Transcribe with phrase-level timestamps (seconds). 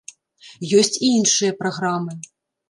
[0.79, 2.19] Ёсць і іншыя праграмы.